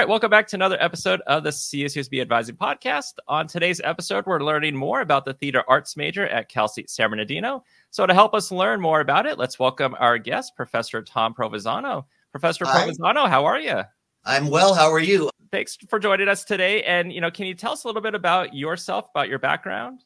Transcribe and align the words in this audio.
right, 0.00 0.08
welcome 0.08 0.30
back 0.30 0.46
to 0.46 0.56
another 0.56 0.78
episode 0.80 1.20
of 1.26 1.42
the 1.42 1.50
CSUSB 1.50 2.22
Advising 2.22 2.56
Podcast. 2.56 3.16
On 3.28 3.46
today's 3.46 3.82
episode, 3.84 4.24
we're 4.24 4.40
learning 4.40 4.74
more 4.74 5.02
about 5.02 5.26
the 5.26 5.34
theater 5.34 5.62
arts 5.68 5.94
major 5.94 6.26
at 6.26 6.48
Cal 6.48 6.68
State 6.68 6.88
San 6.88 7.10
Bernardino. 7.10 7.62
So, 7.90 8.06
to 8.06 8.14
help 8.14 8.32
us 8.32 8.50
learn 8.50 8.80
more 8.80 9.02
about 9.02 9.26
it, 9.26 9.36
let's 9.36 9.58
welcome 9.58 9.94
our 9.98 10.16
guest, 10.16 10.56
Professor 10.56 11.02
Tom 11.02 11.34
Provenzano. 11.34 12.06
Professor 12.30 12.64
Hi. 12.64 12.88
Provenzano, 12.88 13.28
how 13.28 13.44
are 13.44 13.60
you? 13.60 13.82
I'm 14.24 14.48
well. 14.48 14.72
How 14.72 14.90
are 14.90 15.00
you? 15.00 15.28
Thanks 15.52 15.76
for 15.90 15.98
joining 15.98 16.28
us 16.28 16.44
today. 16.44 16.82
And 16.84 17.12
you 17.12 17.20
know, 17.20 17.30
can 17.30 17.44
you 17.44 17.54
tell 17.54 17.72
us 17.72 17.84
a 17.84 17.86
little 17.86 18.00
bit 18.00 18.14
about 18.14 18.54
yourself, 18.54 19.04
about 19.14 19.28
your 19.28 19.38
background? 19.38 20.00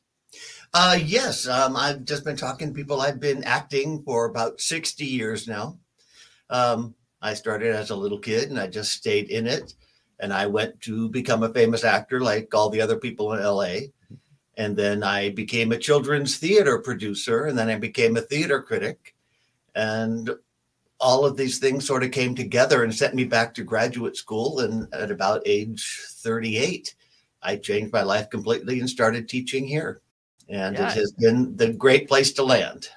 Uh, 0.73 0.99
yes, 1.01 1.47
um, 1.47 1.77
I've 1.77 2.05
just 2.05 2.25
been 2.25 2.35
talking 2.35 2.67
to 2.67 2.75
people. 2.75 3.01
I've 3.01 3.21
been 3.21 3.45
acting 3.45 4.03
for 4.03 4.25
about 4.25 4.61
60 4.61 5.05
years 5.05 5.47
now. 5.47 5.79
Um, 6.51 6.97
I 7.23 7.35
started 7.35 7.77
as 7.77 7.91
a 7.91 7.97
little 7.97 8.19
kid 8.19 8.51
and 8.51 8.59
I 8.59 8.67
just 8.67 8.91
stayed 8.91 9.31
in 9.31 9.47
it. 9.47 9.73
And 10.21 10.33
I 10.33 10.47
went 10.47 10.81
to 10.83 11.09
become 11.09 11.43
a 11.43 11.53
famous 11.53 11.85
actor 11.85 12.21
like 12.21 12.55
all 12.55 12.71
the 12.71 12.81
other 12.81 12.97
people 12.97 13.33
in 13.33 13.43
LA. 13.43 13.89
And 14.57 14.77
then 14.77 15.03
I 15.03 15.31
became 15.31 15.73
a 15.73 15.79
children's 15.79 16.37
theater 16.37 16.79
producer 16.79 17.47
and 17.47 17.59
then 17.59 17.69
I 17.69 17.77
became 17.77 18.17
a 18.17 18.21
theater 18.21 18.63
critic. 18.63 19.15
And 19.75 20.31
all 21.01 21.27
of 21.27 21.37
these 21.37 21.59
things 21.59 21.87
sort 21.87 22.05
of 22.05 22.13
came 22.13 22.35
together 22.35 22.85
and 22.85 22.95
sent 22.95 23.15
me 23.15 23.25
back 23.25 23.55
to 23.55 23.65
graduate 23.65 24.17
school. 24.17 24.61
And 24.61 24.93
at 24.95 25.11
about 25.11 25.43
age 25.45 26.01
38, 26.09 26.95
I 27.43 27.57
changed 27.57 27.93
my 27.93 28.03
life 28.03 28.31
completely 28.31 28.81
and 28.81 28.89
started 28.89 29.29
teaching 29.29 29.67
here. 29.67 30.01
And 30.49 30.77
yeah. 30.77 30.89
it 30.89 30.95
has 30.95 31.13
been 31.13 31.57
the 31.57 31.73
great 31.73 32.09
place 32.09 32.33
to 32.35 32.45
land. 32.45 32.89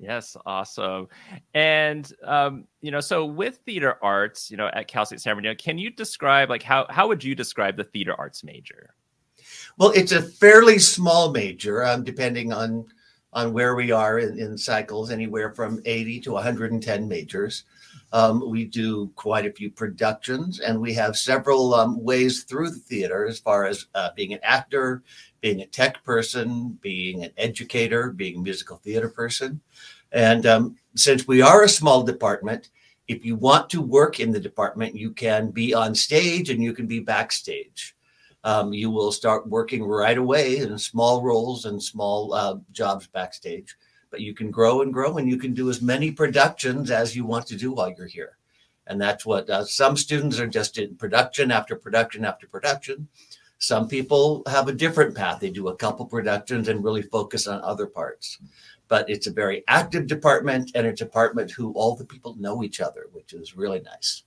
Yes, 0.00 0.34
awesome. 0.46 1.08
And 1.52 2.10
um, 2.24 2.64
you 2.80 2.90
know, 2.90 3.00
so 3.00 3.26
with 3.26 3.58
theater 3.66 3.98
arts, 4.02 4.50
you 4.50 4.56
know, 4.56 4.70
at 4.72 4.88
Cal 4.88 5.04
State 5.04 5.20
San 5.20 5.36
Bernardino, 5.36 5.54
can 5.56 5.76
you 5.76 5.90
describe 5.90 6.48
like 6.48 6.62
how 6.62 6.86
how 6.88 7.06
would 7.06 7.22
you 7.22 7.34
describe 7.34 7.76
the 7.76 7.84
theater 7.84 8.14
arts 8.16 8.42
major? 8.42 8.94
Well, 9.76 9.90
it's 9.90 10.12
a 10.12 10.22
fairly 10.22 10.78
small 10.78 11.32
major, 11.32 11.84
um, 11.84 12.02
depending 12.02 12.50
on 12.50 12.86
on 13.32 13.52
where 13.52 13.76
we 13.76 13.92
are 13.92 14.18
in, 14.18 14.38
in 14.38 14.56
cycles, 14.58 15.10
anywhere 15.10 15.52
from 15.54 15.80
80 15.84 16.20
to 16.20 16.32
110 16.32 17.06
majors. 17.06 17.64
Um, 18.12 18.50
we 18.50 18.64
do 18.64 19.12
quite 19.14 19.46
a 19.46 19.52
few 19.52 19.70
productions, 19.70 20.58
and 20.58 20.80
we 20.80 20.92
have 20.94 21.16
several 21.16 21.74
um, 21.74 22.02
ways 22.02 22.42
through 22.42 22.70
the 22.70 22.80
theater 22.80 23.26
as 23.26 23.38
far 23.38 23.66
as 23.66 23.86
uh, 23.94 24.08
being 24.16 24.32
an 24.32 24.40
actor, 24.42 25.04
being 25.40 25.60
a 25.60 25.66
tech 25.66 26.02
person, 26.04 26.78
being 26.80 27.24
an 27.24 27.32
educator, 27.36 28.10
being 28.10 28.36
a 28.36 28.42
musical 28.42 28.78
theater 28.78 29.08
person. 29.08 29.60
And 30.12 30.46
um, 30.46 30.76
since 30.94 31.26
we 31.26 31.40
are 31.40 31.62
a 31.62 31.68
small 31.68 32.02
department, 32.02 32.70
if 33.08 33.24
you 33.24 33.36
want 33.36 33.70
to 33.70 33.80
work 33.80 34.20
in 34.20 34.32
the 34.32 34.40
department, 34.40 34.94
you 34.94 35.10
can 35.10 35.50
be 35.50 35.74
on 35.74 35.94
stage 35.94 36.50
and 36.50 36.62
you 36.62 36.72
can 36.72 36.86
be 36.86 37.00
backstage 37.00 37.94
um, 38.44 38.72
you 38.72 38.90
will 38.90 39.12
start 39.12 39.48
working 39.48 39.84
right 39.84 40.16
away 40.16 40.58
in 40.58 40.78
small 40.78 41.22
roles 41.22 41.66
and 41.66 41.82
small 41.82 42.32
uh, 42.32 42.56
jobs 42.72 43.06
backstage. 43.06 43.76
But 44.10 44.20
you 44.20 44.34
can 44.34 44.50
grow 44.50 44.82
and 44.82 44.92
grow, 44.92 45.18
and 45.18 45.28
you 45.28 45.36
can 45.36 45.54
do 45.54 45.70
as 45.70 45.82
many 45.82 46.10
productions 46.10 46.90
as 46.90 47.14
you 47.14 47.24
want 47.24 47.46
to 47.48 47.56
do 47.56 47.72
while 47.72 47.94
you're 47.96 48.06
here. 48.06 48.38
And 48.86 49.00
that's 49.00 49.24
what 49.24 49.48
uh, 49.48 49.64
some 49.64 49.96
students 49.96 50.40
are 50.40 50.48
just 50.48 50.78
in 50.78 50.96
production 50.96 51.52
after 51.52 51.76
production 51.76 52.24
after 52.24 52.48
production. 52.48 53.06
Some 53.60 53.88
people 53.88 54.42
have 54.46 54.68
a 54.68 54.72
different 54.72 55.14
path. 55.14 55.38
They 55.38 55.50
do 55.50 55.68
a 55.68 55.76
couple 55.76 56.06
productions 56.06 56.68
and 56.68 56.82
really 56.82 57.02
focus 57.02 57.46
on 57.46 57.60
other 57.62 57.86
parts. 57.86 58.38
But 58.88 59.08
it's 59.08 59.26
a 59.26 59.30
very 59.30 59.62
active 59.68 60.06
department 60.06 60.72
and 60.74 60.86
a 60.86 60.92
department 60.92 61.50
who 61.50 61.72
all 61.74 61.94
the 61.94 62.06
people 62.06 62.34
know 62.36 62.64
each 62.64 62.80
other, 62.80 63.06
which 63.12 63.34
is 63.34 63.56
really 63.56 63.80
nice. 63.80 64.24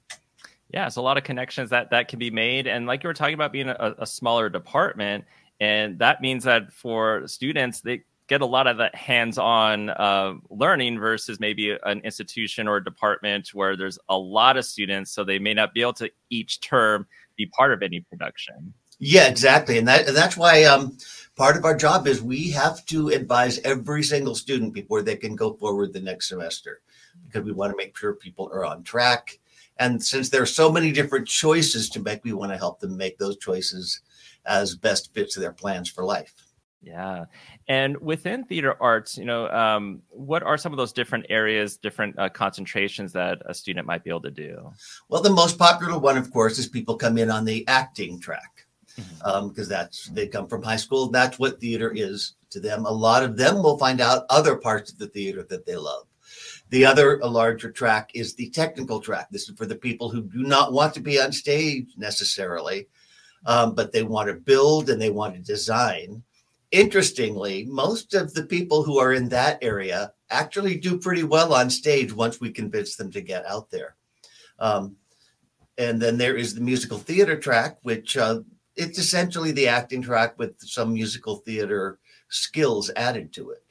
Yeah, 0.69 0.85
it's 0.85 0.95
a 0.95 1.01
lot 1.01 1.17
of 1.17 1.23
connections 1.23 1.71
that 1.71 1.89
that 1.89 2.07
can 2.07 2.19
be 2.19 2.31
made, 2.31 2.65
and 2.65 2.87
like 2.87 3.03
you 3.03 3.07
were 3.07 3.13
talking 3.13 3.35
about 3.35 3.51
being 3.51 3.69
a, 3.69 3.95
a 3.99 4.07
smaller 4.07 4.49
department, 4.49 5.25
and 5.59 5.99
that 5.99 6.19
means 6.22 6.43
that 6.45 6.73
for 6.73 7.27
students 7.27 7.81
they 7.81 8.01
get 8.27 8.41
a 8.41 8.45
lot 8.45 8.66
of 8.66 8.77
that 8.77 8.95
hands-on 8.95 9.89
uh, 9.89 10.33
learning 10.49 10.97
versus 10.97 11.39
maybe 11.39 11.77
an 11.83 11.99
institution 11.99 12.67
or 12.67 12.79
department 12.79 13.49
where 13.53 13.75
there's 13.75 13.99
a 14.09 14.17
lot 14.17 14.57
of 14.57 14.66
students, 14.66 15.11
so 15.11 15.23
they 15.23 15.38
may 15.38 15.53
not 15.53 15.73
be 15.73 15.81
able 15.81 15.93
to 15.93 16.09
each 16.29 16.59
term 16.61 17.05
be 17.35 17.45
part 17.47 17.72
of 17.72 17.83
any 17.83 17.99
production. 17.99 18.73
Yeah, 18.99 19.27
exactly, 19.27 19.77
and 19.77 19.87
that 19.87 20.07
and 20.07 20.15
that's 20.15 20.37
why 20.37 20.63
um, 20.63 20.97
part 21.35 21.57
of 21.57 21.65
our 21.65 21.75
job 21.75 22.07
is 22.07 22.21
we 22.21 22.51
have 22.51 22.85
to 22.87 23.09
advise 23.09 23.59
every 23.59 24.03
single 24.03 24.35
student 24.35 24.73
before 24.73 25.01
they 25.01 25.15
can 25.15 25.35
go 25.35 25.53
forward 25.53 25.93
the 25.93 26.01
next 26.01 26.29
semester 26.29 26.81
because 27.25 27.43
we 27.43 27.51
want 27.51 27.71
to 27.71 27.77
make 27.77 27.97
sure 27.97 28.13
people 28.13 28.49
are 28.53 28.65
on 28.65 28.83
track 28.83 29.39
and 29.77 30.03
since 30.03 30.29
there 30.29 30.41
are 30.41 30.47
so 30.47 30.71
many 30.71 30.91
different 30.91 31.27
choices 31.27 31.89
to 31.89 31.99
make, 31.99 32.23
we 32.23 32.33
want 32.33 32.51
to 32.51 32.57
help 32.57 32.79
them 32.79 32.95
make 32.95 33.17
those 33.17 33.37
choices 33.37 34.01
as 34.45 34.75
best 34.75 35.13
fits 35.13 35.35
their 35.35 35.51
plans 35.51 35.89
for 35.89 36.03
life. 36.03 36.33
Yeah. 36.81 37.25
And 37.69 37.97
within 38.01 38.43
theater 38.43 38.75
arts, 38.81 39.17
you 39.17 39.23
know, 39.23 39.47
um, 39.49 40.01
what 40.09 40.43
are 40.43 40.57
some 40.57 40.73
of 40.73 40.77
those 40.77 40.91
different 40.91 41.25
areas, 41.29 41.77
different 41.77 42.19
uh, 42.19 42.27
concentrations 42.27 43.13
that 43.13 43.41
a 43.45 43.53
student 43.53 43.87
might 43.87 44.03
be 44.03 44.09
able 44.09 44.21
to 44.23 44.31
do? 44.31 44.69
Well, 45.07 45.21
the 45.21 45.29
most 45.29 45.57
popular 45.57 45.97
one, 45.97 46.17
of 46.17 46.29
course, 46.31 46.59
is 46.59 46.67
people 46.67 46.97
come 46.97 47.17
in 47.17 47.31
on 47.31 47.45
the 47.45 47.65
acting 47.69 48.19
track 48.19 48.53
because 48.95 49.11
mm-hmm. 49.21 49.27
um, 49.27 49.53
that's 49.69 50.07
they 50.09 50.27
come 50.27 50.47
from 50.47 50.63
high 50.63 50.77
school. 50.77 51.09
That's 51.09 51.39
what 51.39 51.59
theater 51.59 51.91
is 51.95 52.35
to 52.51 52.59
them. 52.59 52.85
A 52.85 52.91
lot 52.91 53.23
of 53.23 53.37
them 53.37 53.61
will 53.63 53.77
find 53.77 54.01
out 54.01 54.25
other 54.29 54.55
parts 54.55 54.91
of 54.91 54.99
the 54.99 55.07
theater 55.07 55.45
that 55.49 55.65
they 55.65 55.75
love. 55.75 56.05
The 56.69 56.85
other, 56.85 57.19
a 57.19 57.27
larger 57.27 57.71
track, 57.71 58.11
is 58.13 58.33
the 58.33 58.49
technical 58.49 58.99
track. 58.99 59.27
This 59.29 59.47
is 59.47 59.55
for 59.55 59.65
the 59.65 59.75
people 59.75 60.09
who 60.09 60.23
do 60.23 60.43
not 60.43 60.73
want 60.73 60.93
to 60.95 60.99
be 60.99 61.21
on 61.21 61.31
stage 61.31 61.87
necessarily, 61.97 62.87
um, 63.45 63.75
but 63.75 63.91
they 63.91 64.03
want 64.03 64.29
to 64.29 64.35
build 64.35 64.89
and 64.89 65.01
they 65.01 65.11
want 65.11 65.35
to 65.35 65.41
design. 65.41 66.23
Interestingly, 66.71 67.65
most 67.65 68.15
of 68.15 68.33
the 68.33 68.45
people 68.45 68.81
who 68.81 68.97
are 68.97 69.13
in 69.13 69.29
that 69.29 69.59
area 69.61 70.13
actually 70.31 70.75
do 70.75 70.97
pretty 70.97 71.23
well 71.23 71.53
on 71.53 71.69
stage 71.69 72.11
once 72.11 72.41
we 72.41 72.49
convince 72.49 72.95
them 72.95 73.11
to 73.11 73.21
get 73.21 73.45
out 73.45 73.69
there. 73.69 73.95
Um, 74.57 74.95
and 75.77 76.01
then 76.01 76.17
there 76.17 76.35
is 76.35 76.55
the 76.55 76.61
musical 76.61 76.97
theater 76.97 77.37
track, 77.37 77.77
which 77.83 78.17
uh, 78.17 78.39
it's 78.75 78.97
essentially 79.00 79.51
the 79.51 79.67
acting 79.67 80.01
track 80.01 80.38
with 80.38 80.59
some 80.59 80.94
musical 80.94 81.38
theater 81.38 82.00
skills 82.29 82.91
added 82.95 83.31
to 83.34 83.51
it. 83.51 83.63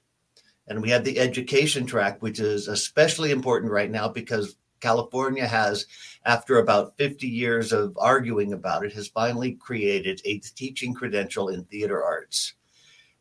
And 0.68 0.80
we 0.80 0.90
have 0.90 1.04
the 1.04 1.18
education 1.18 1.86
track, 1.86 2.22
which 2.22 2.38
is 2.38 2.68
especially 2.68 3.32
important 3.32 3.72
right 3.72 3.90
now 3.90 4.08
because 4.08 4.56
California 4.80 5.46
has, 5.46 5.86
after 6.24 6.58
about 6.58 6.96
50 6.98 7.26
years 7.26 7.72
of 7.72 7.96
arguing 7.98 8.52
about 8.52 8.84
it, 8.84 8.92
has 8.92 9.08
finally 9.08 9.52
created 9.52 10.20
a 10.24 10.38
teaching 10.38 10.94
credential 10.94 11.48
in 11.48 11.64
theater 11.64 12.02
arts. 12.02 12.54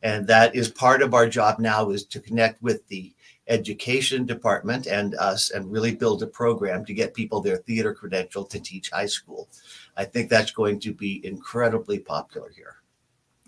And 0.02 0.26
that 0.26 0.54
is 0.54 0.68
part 0.68 1.02
of 1.02 1.14
our 1.14 1.28
job 1.28 1.58
now 1.58 1.90
is 1.90 2.04
to 2.06 2.20
connect 2.20 2.60
with 2.62 2.86
the 2.88 3.14
education 3.52 4.24
department 4.24 4.86
and 4.86 5.14
us 5.16 5.50
and 5.50 5.70
really 5.70 5.94
build 5.94 6.22
a 6.22 6.26
program 6.26 6.84
to 6.86 6.94
get 6.94 7.14
people 7.14 7.40
their 7.40 7.58
theater 7.58 7.94
credential 7.94 8.44
to 8.44 8.58
teach 8.58 8.90
high 8.90 9.06
school. 9.06 9.48
I 9.96 10.04
think 10.04 10.28
that's 10.28 10.50
going 10.50 10.80
to 10.80 10.92
be 10.92 11.24
incredibly 11.24 11.98
popular 11.98 12.50
here. 12.50 12.76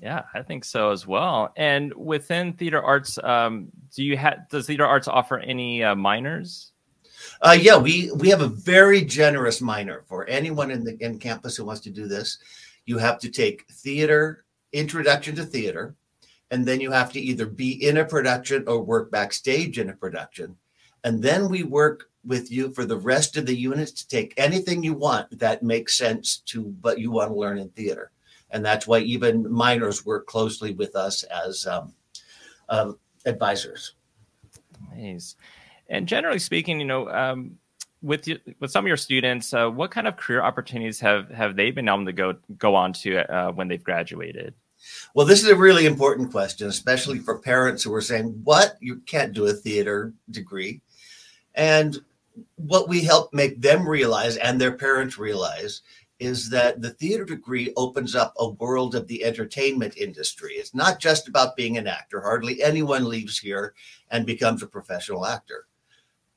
Yeah, 0.01 0.23
I 0.35 0.43
think 0.43 0.65
so 0.65 0.91
as 0.91 1.07
well. 1.07 1.53
And 1.57 1.95
within 1.95 2.53
theater 2.53 2.83
arts, 2.83 3.19
um, 3.25 3.69
do 3.95 4.05
you 4.05 4.17
have 4.19 4.49
does 4.51 4.67
theater 4.67 4.87
arts 4.87 5.09
offer 5.09 5.39
any 5.39 5.83
uh, 5.83 5.95
minors? 5.95 6.73
Uh, 7.41 7.57
yeah, 7.59 7.79
we 7.79 8.11
we 8.13 8.29
have 8.29 8.43
a 8.43 8.49
very 8.49 9.03
generous 9.03 9.61
minor 9.61 10.05
for 10.07 10.27
anyone 10.29 10.71
in 10.71 10.85
the 10.85 11.03
in 11.03 11.19
campus 11.19 11.57
who 11.57 11.65
wants 11.65 11.81
to 11.83 11.91
do 11.91 12.07
this. 12.07 12.39
You 12.85 12.99
have 12.99 13.19
to 13.21 13.31
take 13.31 13.67
theater 13.71 14.45
introduction 14.73 15.37
to 15.37 15.45
theater, 15.45 15.95
and 16.55 16.67
then 16.67 16.81
you 16.81 16.91
have 16.93 17.13
to 17.13 17.21
either 17.21 17.47
be 17.47 17.87
in 17.87 17.97
a 17.97 18.05
production 18.05 18.65
or 18.67 18.81
work 18.81 19.11
backstage 19.11 19.79
in 19.79 19.91
a 19.91 19.95
production, 19.95 20.57
and 21.03 21.23
then 21.23 21.49
we 21.49 21.63
work 21.63 22.11
with 22.25 22.51
you 22.51 22.73
for 22.73 22.85
the 22.87 22.97
rest 22.97 23.37
of 23.37 23.45
the 23.45 23.57
units 23.57 23.93
to 23.93 24.09
take 24.09 24.33
anything 24.37 24.83
you 24.83 24.95
want 24.95 25.39
that 25.39 25.63
makes 25.63 25.95
sense 25.95 26.39
to 26.39 26.63
what 26.81 26.99
you 26.99 27.11
want 27.11 27.31
to 27.31 27.35
learn 27.37 27.59
in 27.59 27.69
theater 27.71 28.11
and 28.55 28.65
that's 28.65 28.87
why 28.87 29.01
even 29.01 29.51
minors 29.53 30.07
work 30.07 30.27
closely 30.27 30.73
with 30.73 30.95
us 30.95 31.25
as 31.25 31.67
um, 31.67 31.93
uh, 32.69 32.93
advisors. 33.27 33.95
Nice. 34.97 35.35
And 35.89 36.07
generally 36.07 36.39
speaking, 36.39 36.79
you 36.79 36.87
know, 36.87 37.09
um, 37.09 37.59
with 38.01 38.29
you, 38.29 38.39
with 38.61 38.71
some 38.71 38.85
of 38.85 38.89
your 38.89 38.97
students, 38.97 39.53
uh, 39.53 39.69
what 39.69 39.91
kind 39.91 40.07
of 40.07 40.17
career 40.17 40.41
opportunities 40.41 41.01
have 41.01 41.31
have 41.31 41.57
they 41.57 41.73
been 41.73 41.89
able 41.89 42.05
to 42.05 42.13
go 42.13 42.37
go 42.57 42.75
on 42.77 42.93
to 42.93 43.19
uh, 43.35 43.51
when 43.51 43.67
they've 43.67 43.83
graduated? 43.83 44.55
Well, 45.15 45.27
this 45.27 45.43
is 45.43 45.49
a 45.49 45.57
really 45.57 45.87
important 45.87 46.31
question, 46.31 46.69
especially 46.69 47.19
for 47.19 47.39
parents 47.39 47.83
who 47.83 47.95
are 47.95 48.01
saying, 48.01 48.41
"What 48.45 48.77
you 48.81 48.97
can't 49.07 49.33
do 49.33 49.47
a 49.47 49.53
theater 49.53 50.13
degree," 50.31 50.81
and 51.55 52.01
what 52.57 52.89
we 52.89 53.03
help 53.03 53.33
make 53.33 53.61
them 53.61 53.89
realize 53.89 54.37
and 54.37 54.61
their 54.61 54.77
parents 54.77 55.19
realize 55.19 55.83
is 56.19 56.49
that 56.51 56.81
the 56.81 56.91
theater 56.91 57.25
degree 57.25 57.73
opens 57.77 58.15
up 58.15 58.35
a 58.39 58.49
world 58.49 58.95
of 58.95 59.07
the 59.07 59.25
entertainment 59.25 59.97
industry. 59.97 60.55
It's 60.55 60.75
not 60.75 61.01
just 61.01 61.29
about 61.29 61.57
being 61.57 61.77
an 61.77 61.87
actor. 61.87 62.21
Hardly 62.21 62.63
anyone 62.63 63.09
leaves 63.09 63.39
here 63.39 63.75
and 64.11 64.25
becomes 64.25 64.63
a 64.63 64.67
professional 64.67 65.27
actor. 65.27 65.67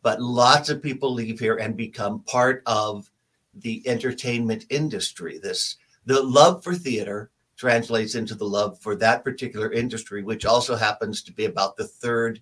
But 0.02 0.22
lots 0.22 0.70
of 0.70 0.82
people 0.82 1.14
leave 1.14 1.40
here 1.40 1.58
and 1.58 1.76
become 1.78 2.24
part 2.24 2.64
of 2.66 3.10
the 3.54 3.88
entertainment 3.88 4.66
industry. 4.70 5.38
This 5.38 5.78
the 6.06 6.22
love 6.22 6.64
for 6.64 6.76
theater 6.76 7.32
translates 7.58 8.16
into 8.16 8.36
the 8.36 8.46
love 8.46 8.80
for 8.80 8.96
that 8.96 9.24
particular 9.24 9.72
industry, 9.72 10.24
which 10.24 10.46
also 10.46 10.76
happens 10.76 11.24
to 11.24 11.34
be 11.34 11.46
about 11.46 11.76
the 11.76 11.88
third 11.88 12.42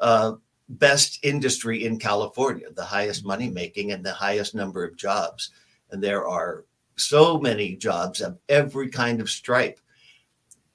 uh, 0.00 0.32
best 0.68 1.20
industry 1.22 1.84
in 1.84 1.98
California, 1.98 2.66
the 2.74 2.84
highest 2.84 3.24
money 3.24 3.48
making 3.48 3.92
and 3.92 4.04
the 4.04 4.12
highest 4.12 4.54
number 4.54 4.84
of 4.84 4.96
jobs. 4.96 5.50
And 5.90 6.02
there 6.02 6.26
are 6.26 6.64
so 6.96 7.38
many 7.38 7.76
jobs 7.76 8.20
of 8.20 8.38
every 8.48 8.88
kind 8.88 9.20
of 9.20 9.30
stripe. 9.30 9.78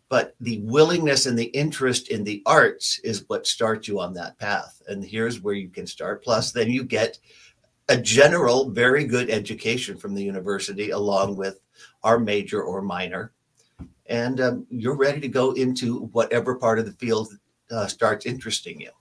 But 0.07 0.35
the 0.41 0.59
willingness 0.63 1.25
and 1.25 1.39
the 1.39 1.45
interest 1.45 2.09
in 2.09 2.23
the 2.23 2.43
arts 2.45 2.99
is 2.99 3.23
what 3.27 3.47
starts 3.47 3.87
you 3.87 3.99
on 3.99 4.13
that 4.13 4.37
path. 4.37 4.81
And 4.87 5.03
here's 5.03 5.41
where 5.41 5.53
you 5.53 5.69
can 5.69 5.87
start. 5.87 6.23
Plus, 6.23 6.51
then 6.51 6.69
you 6.69 6.83
get 6.83 7.17
a 7.87 7.97
general, 7.97 8.69
very 8.69 9.05
good 9.05 9.29
education 9.29 9.97
from 9.97 10.13
the 10.13 10.23
university, 10.23 10.91
along 10.91 11.37
with 11.37 11.59
our 12.03 12.19
major 12.19 12.61
or 12.61 12.81
minor. 12.81 13.31
And 14.11 14.41
um, 14.41 14.67
you're 14.69 14.97
ready 14.97 15.21
to 15.21 15.29
go 15.29 15.53
into 15.53 16.01
whatever 16.07 16.55
part 16.55 16.79
of 16.79 16.85
the 16.85 16.91
field 16.91 17.33
uh, 17.71 17.87
starts 17.87 18.25
interesting 18.25 18.81
you. 18.81 18.91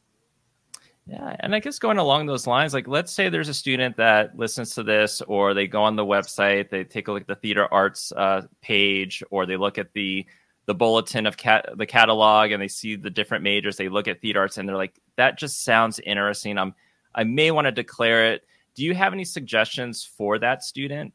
Yeah, 1.06 1.34
and 1.40 1.52
I 1.52 1.58
guess 1.58 1.80
going 1.80 1.98
along 1.98 2.26
those 2.26 2.46
lines, 2.46 2.72
like 2.72 2.86
let's 2.86 3.12
say 3.12 3.28
there's 3.28 3.48
a 3.48 3.54
student 3.54 3.96
that 3.96 4.38
listens 4.38 4.74
to 4.76 4.84
this, 4.84 5.20
or 5.22 5.52
they 5.52 5.66
go 5.66 5.82
on 5.82 5.96
the 5.96 6.04
website, 6.04 6.70
they 6.70 6.84
take 6.84 7.08
a 7.08 7.12
look 7.12 7.22
at 7.22 7.26
the 7.26 7.34
theater 7.34 7.66
arts 7.72 8.12
uh, 8.12 8.42
page, 8.60 9.24
or 9.30 9.44
they 9.44 9.56
look 9.56 9.76
at 9.76 9.92
the 9.92 10.24
the 10.66 10.74
bulletin 10.74 11.26
of 11.26 11.36
cat 11.36 11.68
the 11.76 11.86
catalog, 11.86 12.52
and 12.52 12.62
they 12.62 12.68
see 12.68 12.94
the 12.94 13.10
different 13.10 13.42
majors. 13.42 13.76
They 13.76 13.88
look 13.88 14.06
at 14.06 14.20
theater 14.20 14.40
arts, 14.40 14.58
and 14.58 14.68
they're 14.68 14.76
like, 14.76 15.00
"That 15.16 15.36
just 15.36 15.64
sounds 15.64 15.98
interesting. 15.98 16.56
I'm 16.56 16.74
I 17.12 17.24
may 17.24 17.50
want 17.50 17.64
to 17.64 17.72
declare 17.72 18.32
it." 18.32 18.42
Do 18.76 18.84
you 18.84 18.94
have 18.94 19.12
any 19.12 19.24
suggestions 19.24 20.04
for 20.04 20.38
that 20.38 20.62
student? 20.62 21.12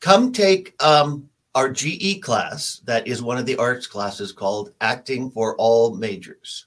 Come 0.00 0.32
take 0.32 0.74
um, 0.82 1.28
our 1.56 1.70
GE 1.70 2.20
class. 2.20 2.82
That 2.84 3.08
is 3.08 3.22
one 3.22 3.38
of 3.38 3.46
the 3.46 3.56
arts 3.56 3.86
classes 3.86 4.30
called 4.30 4.74
Acting 4.82 5.30
for 5.30 5.56
All 5.56 5.96
Majors. 5.96 6.66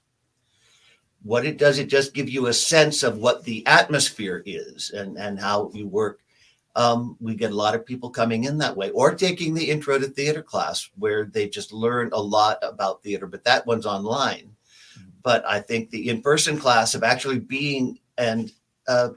What 1.22 1.46
it 1.46 1.58
does, 1.58 1.78
it 1.78 1.86
just 1.86 2.12
give 2.12 2.28
you 2.28 2.48
a 2.48 2.52
sense 2.52 3.04
of 3.04 3.18
what 3.18 3.44
the 3.44 3.64
atmosphere 3.68 4.42
is 4.44 4.90
and, 4.90 5.16
and 5.16 5.38
how 5.38 5.70
you 5.72 5.86
work. 5.86 6.20
Um, 6.74 7.16
we 7.20 7.36
get 7.36 7.52
a 7.52 7.54
lot 7.54 7.76
of 7.76 7.86
people 7.86 8.10
coming 8.10 8.44
in 8.44 8.58
that 8.58 8.76
way 8.76 8.90
or 8.90 9.14
taking 9.14 9.54
the 9.54 9.70
intro 9.70 9.96
to 9.96 10.06
theater 10.08 10.42
class 10.42 10.90
where 10.96 11.24
they 11.24 11.48
just 11.48 11.72
learn 11.72 12.10
a 12.12 12.20
lot 12.20 12.58
about 12.60 13.02
theater, 13.02 13.28
but 13.28 13.44
that 13.44 13.66
one's 13.66 13.86
online. 13.86 14.50
But 15.22 15.44
I 15.46 15.60
think 15.60 15.90
the 15.90 16.08
in 16.08 16.20
person 16.20 16.58
class 16.58 16.96
of 16.96 17.04
actually 17.04 17.38
being 17.38 18.00
and 18.18 18.50
uh, 18.88 19.10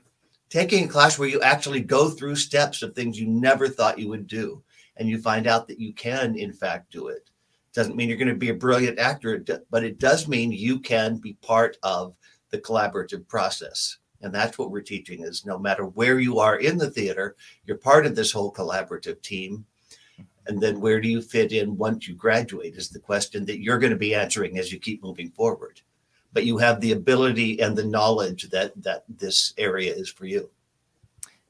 taking 0.49 0.85
a 0.85 0.87
class 0.87 1.17
where 1.17 1.29
you 1.29 1.41
actually 1.41 1.79
go 1.79 2.09
through 2.09 2.35
steps 2.35 2.83
of 2.83 2.93
things 2.93 3.19
you 3.19 3.27
never 3.27 3.67
thought 3.67 3.97
you 3.97 4.09
would 4.09 4.27
do 4.27 4.61
and 4.97 5.09
you 5.09 5.17
find 5.17 5.47
out 5.47 5.67
that 5.67 5.79
you 5.79 5.93
can 5.93 6.35
in 6.37 6.53
fact 6.53 6.91
do 6.91 7.07
it. 7.07 7.29
Doesn't 7.73 7.95
mean 7.95 8.07
you're 8.07 8.17
going 8.17 8.27
to 8.27 8.35
be 8.35 8.49
a 8.49 8.55
brilliant 8.55 8.99
actor 8.99 9.43
but 9.69 9.83
it 9.83 9.99
does 9.99 10.27
mean 10.27 10.51
you 10.51 10.79
can 10.79 11.17
be 11.17 11.33
part 11.41 11.77
of 11.83 12.15
the 12.51 12.59
collaborative 12.59 13.27
process. 13.27 13.97
And 14.21 14.33
that's 14.33 14.57
what 14.57 14.71
we're 14.71 14.81
teaching 14.81 15.23
is 15.23 15.45
no 15.45 15.57
matter 15.57 15.85
where 15.85 16.19
you 16.19 16.39
are 16.39 16.57
in 16.57 16.77
the 16.77 16.89
theater 16.89 17.35
you're 17.65 17.77
part 17.77 18.05
of 18.05 18.15
this 18.15 18.31
whole 18.31 18.53
collaborative 18.53 19.21
team. 19.21 19.65
And 20.45 20.61
then 20.61 20.79
where 20.79 20.99
do 21.01 21.07
you 21.07 21.21
fit 21.21 21.51
in 21.51 21.77
once 21.77 22.07
you 22.07 22.15
graduate 22.15 22.75
is 22.75 22.89
the 22.89 22.99
question 22.99 23.45
that 23.45 23.61
you're 23.61 23.79
going 23.79 23.93
to 23.93 23.97
be 23.97 24.13
answering 24.13 24.59
as 24.59 24.71
you 24.71 24.79
keep 24.79 25.01
moving 25.01 25.31
forward. 25.31 25.81
But 26.33 26.45
you 26.45 26.57
have 26.57 26.81
the 26.81 26.91
ability 26.91 27.61
and 27.61 27.75
the 27.75 27.85
knowledge 27.85 28.49
that 28.49 28.73
that 28.83 29.05
this 29.07 29.53
area 29.57 29.93
is 29.93 30.09
for 30.09 30.25
you. 30.25 30.49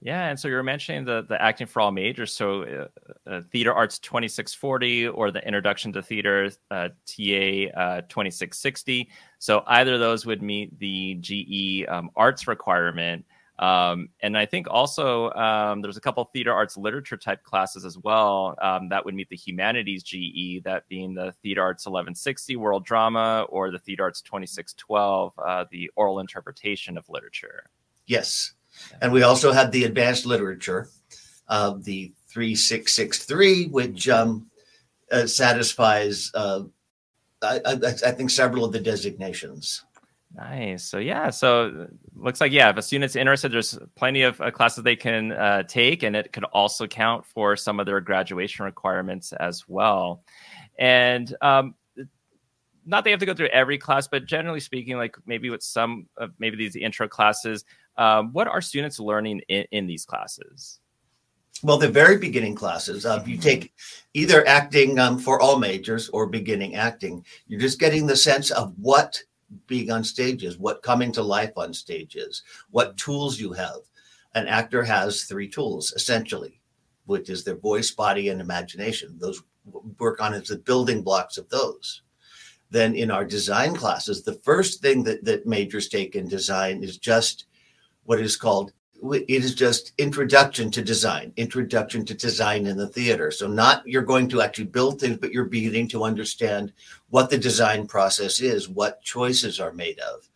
Yeah, 0.04 0.28
and 0.28 0.38
so 0.38 0.50
you 0.50 0.56
were 0.56 0.64
mentioning 0.64 1.06
the 1.06 1.26
the 1.30 1.42
acting 1.42 1.66
for 1.66 1.80
all 1.80 1.92
majors. 1.92 2.34
So, 2.34 2.64
uh, 2.64 2.88
uh, 3.30 3.42
theater 3.54 3.74
arts 3.74 4.00
twenty 4.00 4.28
six 4.28 4.54
forty 4.54 5.08
or 5.08 5.32
the 5.32 5.42
introduction 5.48 5.94
to 5.94 6.02
theater 6.04 6.52
uh, 6.72 6.90
TA 7.06 7.70
uh, 7.74 8.02
twenty 8.10 8.30
six 8.30 8.60
sixty. 8.60 9.10
So 9.40 9.64
either 9.66 9.94
of 9.94 10.02
those 10.02 10.26
would 10.26 10.42
meet 10.42 10.78
the 10.78 11.16
GE 11.22 11.88
um, 11.90 12.10
arts 12.18 12.48
requirement. 12.48 13.24
Um, 13.60 14.10
and 14.20 14.38
I 14.38 14.46
think 14.46 14.68
also 14.70 15.32
um, 15.34 15.82
there's 15.82 15.96
a 15.96 16.02
couple 16.02 16.26
theater 16.26 16.52
arts 16.52 16.76
literature 16.76 17.16
type 17.16 17.42
classes 17.44 17.86
as 17.86 17.98
well 17.98 18.56
um, 18.62 18.90
that 18.90 19.06
would 19.06 19.14
meet 19.14 19.30
the 19.30 19.38
humanities 19.38 20.04
GE, 20.04 20.64
that 20.66 20.84
being 20.90 21.14
the 21.14 21.32
theater 21.44 21.62
arts 21.62 21.86
1160 21.86 22.58
world 22.58 22.84
drama 22.84 23.46
or 23.48 23.72
the 23.72 23.80
theater 23.80 24.04
arts 24.04 24.22
2612, 24.22 25.34
uh, 25.38 25.66
the 25.72 25.90
oral 25.96 26.20
interpretation 26.20 26.98
of 26.98 27.08
literature. 27.08 27.64
Yes. 28.06 28.54
And 29.02 29.12
we 29.12 29.24
also 29.24 29.52
have 29.52 29.72
the 29.72 29.86
advanced 29.86 30.26
literature, 30.26 30.90
uh, 31.48 31.76
the 31.80 32.14
3663, 32.30 33.68
which 33.68 34.10
um, 34.10 34.48
uh, 35.12 35.28
satisfies, 35.28 36.32
uh, 36.34 36.64
I, 37.42 37.62
I, 37.66 37.74
I 37.74 38.12
think, 38.12 38.30
several 38.30 38.66
of 38.66 38.72
the 38.72 38.80
designations. 38.80 39.84
Nice. 40.36 40.84
So 40.84 40.98
yeah, 40.98 41.30
so 41.30 41.88
looks 42.16 42.42
like 42.42 42.52
yeah, 42.52 42.72
if 42.72 42.78
a 42.78 42.82
student's 42.82 43.16
interested, 43.16 43.52
there's 43.52 43.78
plenty 43.96 44.24
of 44.24 44.42
uh, 44.42 44.50
classes 44.50 44.84
they 44.84 44.96
can 44.96 45.32
uh, 45.32 45.62
take, 45.64 46.02
and 46.02 46.16
it 46.16 46.34
could 46.34 46.44
also 46.46 46.88
count 46.88 47.26
for 47.26 47.56
some 47.56 47.80
of 47.80 47.86
their 47.86 48.02
graduation 48.02 48.66
requirements 48.66 49.32
as 49.34 49.68
well. 49.68 50.24
And 50.80 51.36
um, 51.42 51.76
not 52.86 53.04
they 53.04 53.12
have 53.12 53.20
to 53.20 53.26
go 53.26 53.34
through 53.34 53.48
every 53.48 53.78
class, 53.78 54.08
but 54.08 54.26
generally 54.26 54.60
speaking, 54.60 54.98
like 54.98 55.16
maybe 55.26 55.50
with 55.50 55.64
some 55.64 56.08
of 56.18 56.32
maybe 56.40 56.58
these 56.58 56.76
intro 56.76 57.08
classes, 57.08 57.66
um, 57.98 58.32
what 58.34 58.48
are 58.48 58.62
students 58.62 59.00
learning 59.00 59.42
in, 59.48 59.66
in 59.72 59.88
these 59.88 60.06
classes? 60.06 60.80
Well, 61.62 61.78
the 61.78 61.88
very 61.88 62.18
beginning 62.18 62.56
classes, 62.56 63.06
uh, 63.06 63.24
you 63.26 63.38
take 63.38 63.74
either 64.14 64.46
acting 64.48 65.00
um, 65.00 65.18
for 65.18 65.40
all 65.40 65.58
majors 65.60 66.10
or 66.10 66.26
beginning 66.26 66.76
acting. 66.76 67.26
You're 67.48 67.62
just 67.62 67.80
getting 67.80 68.06
the 68.06 68.18
sense 68.18 68.52
of 68.52 68.74
what 68.78 69.22
being 69.68 69.92
on 69.92 70.04
stage 70.04 70.44
is, 70.44 70.58
what 70.58 70.82
coming 70.82 71.12
to 71.14 71.24
life 71.24 71.54
on 71.56 71.74
stage 71.74 72.16
is, 72.16 72.44
what 72.72 72.98
tools 72.98 73.40
you 73.40 73.54
have. 73.54 73.78
An 74.36 74.48
actor 74.48 74.84
has 74.84 75.24
three 75.24 75.48
tools 75.48 75.94
essentially, 75.96 76.60
which 77.06 77.30
is 77.30 77.44
their 77.44 77.56
voice, 77.56 77.92
body, 77.92 78.30
and 78.30 78.42
imagination. 78.42 79.16
Those 79.20 79.42
work 80.00 80.22
on 80.22 80.34
as 80.34 80.48
the 80.48 80.58
building 80.58 81.02
blocks 81.02 81.38
of 81.38 81.48
those. 81.50 82.02
Then 82.74 82.96
in 82.96 83.12
our 83.12 83.24
design 83.24 83.76
classes, 83.76 84.24
the 84.24 84.34
first 84.34 84.82
thing 84.82 85.04
that, 85.04 85.24
that 85.26 85.46
majors 85.46 85.90
take 85.90 86.16
in 86.16 86.28
design 86.28 86.84
is 86.84 86.98
just 86.98 87.46
what 88.06 88.20
is 88.20 88.36
called 88.36 88.74
it 89.04 89.30
is 89.30 89.54
just 89.54 89.92
introduction 90.00 90.72
to 90.72 90.82
design 90.82 91.34
introduction 91.38 92.04
to 92.06 92.16
design 92.16 92.66
in 92.66 92.76
the 92.76 92.88
theater. 92.88 93.30
So 93.30 93.48
not 93.48 93.86
you're 93.86 94.02
going 94.02 94.28
to 94.30 94.42
actually 94.42 94.72
build 94.78 95.00
things 95.00 95.20
but 95.20 95.32
you're 95.32 95.46
beginning 95.46 95.88
to 95.90 96.04
understand 96.04 96.74
what 97.12 97.30
the 97.30 97.38
design 97.38 97.86
process 97.86 98.42
is 98.42 98.68
what 98.68 99.04
choices 99.04 99.60
are 99.60 99.74
made 99.74 100.00
of 100.00 100.28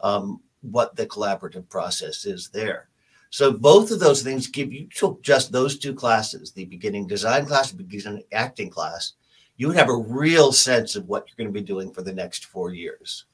um, 0.00 0.40
what 0.60 0.94
the 0.94 1.06
collaborative 1.06 1.68
process 1.68 2.24
is 2.24 2.50
there. 2.50 2.88
So 3.30 3.52
both 3.52 3.90
of 3.90 3.98
those 3.98 4.22
things 4.22 4.46
give 4.46 4.72
you 4.72 4.86
took 4.86 5.22
just 5.22 5.50
those 5.50 5.76
two 5.76 5.94
classes 5.94 6.52
the 6.52 6.66
beginning 6.66 7.08
design 7.08 7.46
class 7.46 7.72
the 7.72 7.82
beginning 7.82 8.22
acting 8.30 8.70
class 8.70 9.14
you 9.60 9.66
would 9.66 9.76
have 9.76 9.90
a 9.90 9.96
real 9.96 10.52
sense 10.52 10.96
of 10.96 11.06
what 11.06 11.26
you're 11.28 11.36
going 11.36 11.52
to 11.52 11.60
be 11.60 11.64
doing 11.64 11.92
for 11.92 12.02
the 12.02 12.12
next 12.12 12.46
four 12.46 12.72
years 12.72 13.26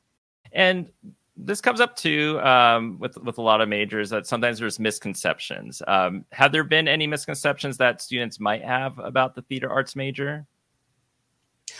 and 0.52 0.90
this 1.36 1.60
comes 1.60 1.80
up 1.80 1.94
too 1.96 2.40
um, 2.40 2.98
with 2.98 3.16
with 3.18 3.38
a 3.38 3.42
lot 3.42 3.60
of 3.60 3.68
majors 3.68 4.10
that 4.10 4.26
sometimes 4.26 4.58
there's 4.58 4.78
misconceptions. 4.78 5.82
Um, 5.86 6.24
have 6.32 6.50
there 6.50 6.64
been 6.64 6.88
any 6.88 7.06
misconceptions 7.06 7.76
that 7.76 8.00
students 8.00 8.40
might 8.40 8.64
have 8.64 8.98
about 8.98 9.34
the 9.34 9.42
theater 9.42 9.70
arts 9.70 9.94
major? 9.94 10.46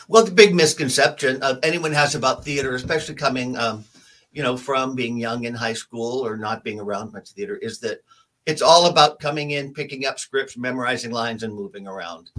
Well, 0.09 0.25
the 0.25 0.31
big 0.31 0.55
misconception 0.55 1.43
uh, 1.43 1.59
anyone 1.63 1.93
has 1.93 2.15
about 2.15 2.45
theater, 2.45 2.75
especially 2.75 3.15
coming, 3.15 3.57
um, 3.57 3.85
you 4.33 4.43
know, 4.43 4.57
from 4.57 4.95
being 4.95 5.17
young 5.17 5.45
in 5.45 5.55
high 5.55 5.73
school 5.73 6.27
or 6.27 6.37
not 6.37 6.63
being 6.63 6.79
around 6.79 7.13
much 7.13 7.31
theater, 7.31 7.57
is 7.57 7.81
that 7.81 8.01
it's 8.45 8.63
all 8.63 8.87
about 8.87 9.21
coming 9.21 9.53
in, 9.53 9.73
picking 9.73 10.05
up 10.05 10.19
scripts, 10.19 10.57
memorizing 10.59 11.13
lines, 11.13 11.43
and 11.43 11.55
moving 11.55 11.87
around. 11.87 12.31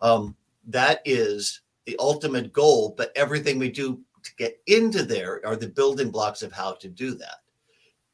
Um, 0.00 0.36
that 0.68 1.00
is 1.04 1.62
the 1.86 1.96
ultimate 1.98 2.52
goal, 2.52 2.94
but 2.96 3.12
everything 3.16 3.58
we 3.58 3.70
do 3.70 4.00
to 4.22 4.30
get 4.36 4.60
into 4.66 5.02
there 5.02 5.40
are 5.44 5.56
the 5.56 5.68
building 5.68 6.10
blocks 6.10 6.42
of 6.42 6.52
how 6.52 6.72
to 6.74 6.88
do 6.88 7.14
that. 7.14 7.36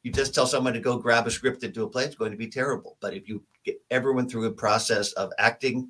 You 0.03 0.11
just 0.11 0.33
tell 0.33 0.47
someone 0.47 0.73
to 0.73 0.79
go 0.79 0.97
grab 0.97 1.27
a 1.27 1.31
script 1.31 1.63
and 1.63 1.73
do 1.73 1.83
a 1.83 1.89
play, 1.89 2.05
it's 2.05 2.15
going 2.15 2.31
to 2.31 2.37
be 2.37 2.47
terrible. 2.47 2.97
But 3.01 3.13
if 3.13 3.27
you 3.27 3.43
get 3.63 3.81
everyone 3.91 4.29
through 4.29 4.45
a 4.45 4.51
process 4.51 5.11
of 5.13 5.31
acting, 5.39 5.89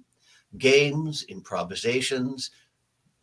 games, 0.58 1.24
improvisations, 1.24 2.52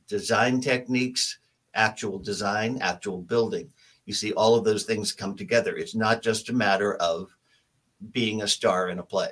design 0.06 0.60
techniques, 0.60 1.38
actual 1.74 2.18
design, 2.18 2.78
actual 2.82 3.22
building, 3.22 3.72
you 4.04 4.12
see 4.12 4.32
all 4.34 4.54
of 4.54 4.64
those 4.64 4.84
things 4.84 5.12
come 5.12 5.34
together. 5.34 5.76
It's 5.76 5.94
not 5.94 6.22
just 6.22 6.50
a 6.50 6.52
matter 6.52 6.94
of 6.96 7.34
being 8.10 8.42
a 8.42 8.48
star 8.48 8.90
in 8.90 8.98
a 8.98 9.02
play. 9.02 9.30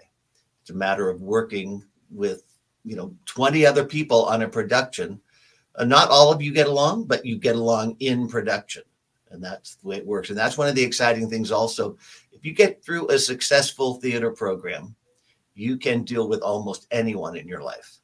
It's 0.62 0.70
a 0.70 0.74
matter 0.74 1.10
of 1.10 1.20
working 1.20 1.84
with, 2.10 2.44
you 2.84 2.96
know, 2.96 3.14
20 3.26 3.66
other 3.66 3.84
people 3.84 4.24
on 4.24 4.42
a 4.42 4.48
production 4.48 5.20
uh, 5.76 5.84
not 5.84 6.10
all 6.10 6.32
of 6.32 6.42
you 6.42 6.52
get 6.52 6.66
along, 6.66 7.04
but 7.04 7.24
you 7.24 7.38
get 7.38 7.56
along 7.56 7.96
in 8.00 8.28
production. 8.28 8.82
And 9.30 9.42
that's 9.42 9.76
the 9.76 9.88
way 9.88 9.96
it 9.96 10.06
works. 10.06 10.30
And 10.30 10.38
that's 10.38 10.58
one 10.58 10.68
of 10.68 10.74
the 10.74 10.82
exciting 10.82 11.30
things 11.30 11.52
also. 11.52 11.96
If 12.32 12.44
you 12.44 12.52
get 12.52 12.84
through 12.84 13.08
a 13.08 13.18
successful 13.18 13.94
theater 13.94 14.30
program, 14.32 14.94
you 15.54 15.76
can 15.76 16.02
deal 16.02 16.28
with 16.28 16.42
almost 16.42 16.86
anyone 16.90 17.36
in 17.36 17.46
your 17.46 17.62
life. 17.62 17.98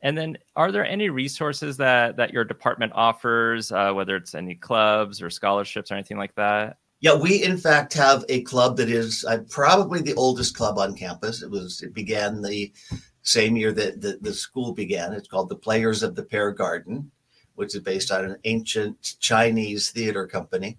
And 0.00 0.16
then, 0.16 0.38
are 0.54 0.70
there 0.70 0.86
any 0.86 1.08
resources 1.08 1.76
that 1.78 2.16
that 2.18 2.32
your 2.32 2.44
department 2.44 2.92
offers, 2.94 3.72
uh, 3.72 3.92
whether 3.92 4.14
it's 4.14 4.36
any 4.36 4.54
clubs 4.54 5.20
or 5.20 5.28
scholarships 5.28 5.90
or 5.90 5.94
anything 5.94 6.18
like 6.18 6.36
that? 6.36 6.76
Yeah, 7.00 7.14
we 7.14 7.44
in 7.44 7.56
fact 7.56 7.94
have 7.94 8.24
a 8.28 8.42
club 8.42 8.76
that 8.78 8.88
is 8.88 9.24
uh, 9.24 9.38
probably 9.48 10.00
the 10.02 10.14
oldest 10.14 10.56
club 10.56 10.78
on 10.78 10.96
campus. 10.96 11.42
It 11.42 11.50
was 11.50 11.80
it 11.82 11.94
began 11.94 12.42
the 12.42 12.72
same 13.22 13.56
year 13.56 13.72
that 13.72 14.00
the, 14.00 14.18
the 14.20 14.32
school 14.32 14.72
began. 14.72 15.12
It's 15.12 15.28
called 15.28 15.48
the 15.48 15.56
Players 15.56 16.02
of 16.02 16.16
the 16.16 16.24
Pear 16.24 16.50
Garden, 16.50 17.10
which 17.54 17.74
is 17.74 17.82
based 17.82 18.10
on 18.10 18.24
an 18.24 18.36
ancient 18.44 19.16
Chinese 19.20 19.90
theater 19.90 20.26
company. 20.26 20.78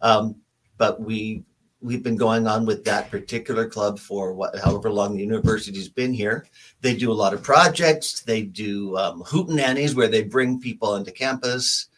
Um, 0.00 0.36
but 0.78 1.00
we 1.00 1.44
we've 1.82 2.02
been 2.02 2.16
going 2.16 2.46
on 2.46 2.64
with 2.64 2.84
that 2.84 3.10
particular 3.10 3.68
club 3.68 3.98
for 3.98 4.32
what, 4.32 4.56
however 4.58 4.90
long 4.90 5.14
the 5.14 5.22
university's 5.22 5.88
been 5.88 6.14
here. 6.14 6.46
They 6.80 6.94
do 6.94 7.10
a 7.10 7.20
lot 7.22 7.34
of 7.34 7.42
projects. 7.42 8.20
They 8.20 8.42
do 8.42 8.96
um, 8.96 9.22
hootenannies 9.24 9.94
where 9.94 10.08
they 10.08 10.22
bring 10.22 10.60
people 10.60 10.94
into 10.94 11.10
campus, 11.10 11.88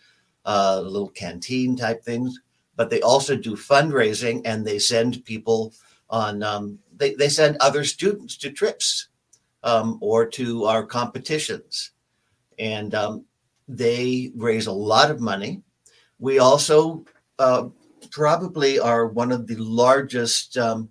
uh, 0.45 0.81
little 0.81 1.11
canteen 1.11 1.77
type 1.77 2.03
things. 2.03 2.41
But 2.77 2.91
they 2.91 3.01
also 3.01 3.37
do 3.37 3.57
fundraising 3.57 4.43
and 4.45 4.67
they 4.67 4.79
send 4.79 5.25
people 5.25 5.75
on. 6.11 6.43
Um, 6.43 6.79
they 6.97 7.15
they 7.15 7.29
send 7.29 7.57
other 7.59 7.85
students 7.85 8.37
to 8.39 8.51
trips 8.51 9.09
um, 9.63 9.99
or 10.01 10.27
to 10.27 10.65
our 10.65 10.85
competitions, 10.85 11.93
and 12.59 12.95
um, 12.95 13.25
they 13.69 14.33
raise 14.37 14.67
a 14.67 14.73
lot 14.73 15.11
of 15.11 15.21
money. 15.21 15.63
We 16.19 16.39
also 16.39 17.05
uh, 17.39 17.69
probably 18.11 18.79
are 18.79 19.07
one 19.07 19.33
of 19.33 19.47
the 19.47 19.57
largest 19.57 20.57
um, 20.57 20.89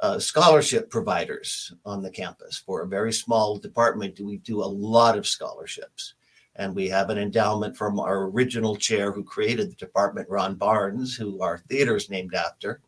uh, 0.00 0.18
scholarship 0.18 0.90
providers 0.90 1.72
on 1.84 2.02
the 2.02 2.10
campus. 2.10 2.58
For 2.58 2.82
a 2.82 2.88
very 2.88 3.12
small 3.12 3.58
department, 3.58 4.20
we 4.20 4.38
do 4.38 4.62
a 4.62 4.66
lot 4.66 5.16
of 5.16 5.26
scholarships. 5.26 6.14
And 6.56 6.74
we 6.74 6.88
have 6.88 7.10
an 7.10 7.18
endowment 7.18 7.76
from 7.76 7.98
our 7.98 8.24
original 8.24 8.76
chair 8.76 9.10
who 9.10 9.24
created 9.24 9.70
the 9.70 9.76
department, 9.76 10.28
Ron 10.28 10.54
Barnes, 10.54 11.16
who 11.16 11.42
our 11.42 11.58
theater 11.58 11.96
is 11.96 12.10
named 12.10 12.34
after. 12.34 12.80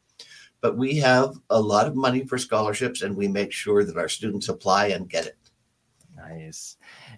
But 0.61 0.77
we 0.77 0.97
have 0.99 1.35
a 1.51 1.61
lot 1.61 1.87
of 1.87 1.97
money 1.97 2.25
for 2.25 2.39
scholarships 2.39 3.03
and 3.03 3.17
we 3.17 3.29
make 3.29 3.53
sure 3.53 3.85
that 3.85 3.97
our 3.97 4.09
students 4.09 4.49
apply 4.49 4.89
and 4.89 5.09
get 5.09 5.27
it. 5.27 5.37
Nice. 6.17 6.77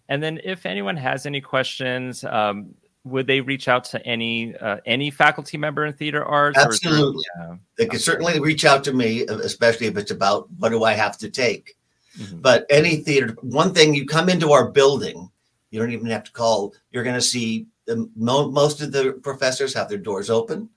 And 0.08 0.22
then, 0.22 0.40
if 0.42 0.66
anyone 0.66 0.96
has 0.96 1.24
any 1.24 1.40
questions, 1.40 2.24
um, 2.24 2.74
would 3.04 3.26
they 3.26 3.40
reach 3.40 3.68
out 3.68 3.84
to 3.84 4.04
any 4.06 4.56
uh, 4.56 4.78
any 4.86 5.10
faculty 5.10 5.56
member 5.56 5.86
in 5.86 5.92
theater 5.92 6.24
arts? 6.24 6.58
Absolutely, 6.58 7.24
yeah. 7.38 7.56
they 7.76 7.86
could 7.86 8.00
certainly 8.00 8.40
reach 8.40 8.64
out 8.64 8.84
to 8.84 8.92
me, 8.92 9.22
especially 9.22 9.86
if 9.86 9.96
it's 9.96 10.10
about 10.10 10.48
what 10.58 10.70
do 10.70 10.84
I 10.84 10.92
have 10.92 11.16
to 11.18 11.30
take. 11.30 11.76
Mm-hmm. 12.18 12.40
But 12.40 12.66
any 12.70 12.96
theater, 12.96 13.36
one 13.40 13.72
thing 13.72 13.94
you 13.94 14.06
come 14.06 14.28
into 14.28 14.52
our 14.52 14.70
building, 14.70 15.30
you 15.70 15.78
don't 15.78 15.92
even 15.92 16.06
have 16.06 16.24
to 16.24 16.32
call. 16.32 16.74
You're 16.90 17.04
going 17.04 17.14
to 17.14 17.20
see 17.20 17.66
the, 17.86 18.08
most 18.16 18.80
of 18.80 18.92
the 18.92 19.14
professors 19.22 19.74
have 19.74 19.88
their 19.88 19.98
doors 19.98 20.30
open, 20.30 20.70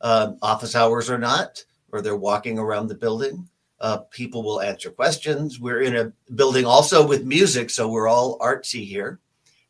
uh, 0.00 0.32
office 0.42 0.74
hours 0.74 1.10
or 1.10 1.18
not, 1.18 1.64
or 1.92 2.00
they're 2.00 2.16
walking 2.16 2.58
around 2.58 2.88
the 2.88 2.94
building. 2.94 3.48
Uh, 3.80 3.98
people 4.10 4.42
will 4.42 4.60
answer 4.60 4.90
questions. 4.90 5.58
We're 5.58 5.82
in 5.82 5.96
a 5.96 6.12
building 6.34 6.66
also 6.66 7.06
with 7.06 7.24
music, 7.24 7.70
so 7.70 7.88
we're 7.88 8.08
all 8.08 8.38
artsy 8.38 8.86
here 8.86 9.20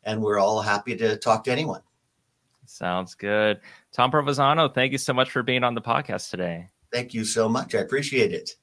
and 0.03 0.21
we're 0.21 0.39
all 0.39 0.61
happy 0.61 0.95
to 0.97 1.17
talk 1.17 1.43
to 1.45 1.51
anyone. 1.51 1.81
Sounds 2.65 3.15
good. 3.15 3.59
Tom 3.91 4.11
Provenzano, 4.11 4.73
thank 4.73 4.91
you 4.91 4.97
so 4.97 5.13
much 5.13 5.31
for 5.31 5.43
being 5.43 5.63
on 5.63 5.75
the 5.75 5.81
podcast 5.81 6.29
today. 6.29 6.69
Thank 6.91 7.13
you 7.13 7.25
so 7.25 7.47
much. 7.47 7.75
I 7.75 7.79
appreciate 7.79 8.33
it. 8.33 8.55